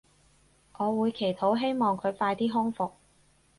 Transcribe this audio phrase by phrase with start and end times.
[0.79, 2.93] 我會祈禱希望佢快啲康復